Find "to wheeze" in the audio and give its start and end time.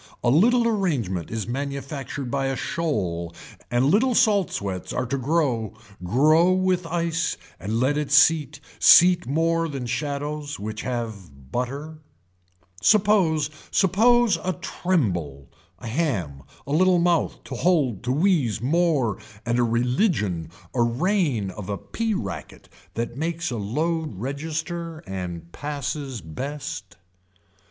18.03-18.59